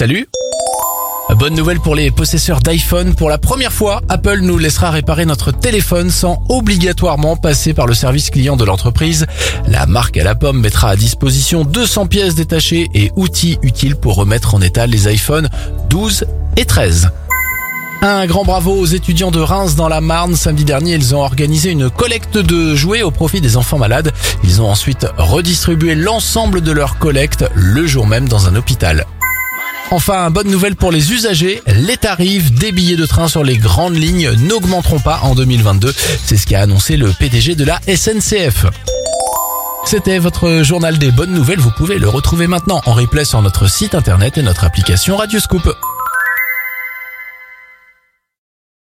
[0.00, 0.26] Salut
[1.38, 3.14] Bonne nouvelle pour les possesseurs d'iPhone.
[3.14, 7.92] Pour la première fois, Apple nous laissera réparer notre téléphone sans obligatoirement passer par le
[7.92, 9.26] service client de l'entreprise.
[9.66, 14.14] La marque à la pomme mettra à disposition 200 pièces détachées et outils utiles pour
[14.14, 15.50] remettre en état les iPhones
[15.90, 16.24] 12
[16.56, 17.10] et 13.
[18.00, 20.34] Un grand bravo aux étudiants de Reims dans la Marne.
[20.34, 24.12] Samedi dernier, ils ont organisé une collecte de jouets au profit des enfants malades.
[24.44, 29.04] Ils ont ensuite redistribué l'ensemble de leur collecte le jour même dans un hôpital.
[29.92, 33.96] Enfin, bonne nouvelle pour les usagers, les tarifs des billets de train sur les grandes
[33.96, 35.92] lignes n'augmenteront pas en 2022.
[36.24, 38.66] C'est ce qu'a annoncé le PDG de la SNCF.
[39.84, 41.58] C'était votre journal des bonnes nouvelles.
[41.58, 45.68] Vous pouvez le retrouver maintenant en replay sur notre site internet et notre application Radioscoop.